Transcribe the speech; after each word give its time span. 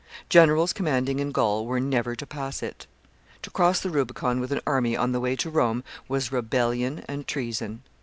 Generals 0.29 0.73
commanding 0.73 1.19
in 1.19 1.31
Gaul 1.31 1.67
were 1.67 1.79
never 1.79 2.15
to 2.15 2.25
pass 2.25 2.63
it. 2.63 2.87
To 3.43 3.51
cross 3.51 3.79
the 3.81 3.91
Rubicon 3.91 4.39
with 4.39 4.51
an 4.51 4.61
army 4.65 4.97
on 4.97 5.11
the 5.11 5.19
way 5.19 5.35
to 5.35 5.51
Rome 5.51 5.83
was 6.07 6.31
rebellion 6.31 7.05
and 7.07 7.27
treason. 7.27 7.83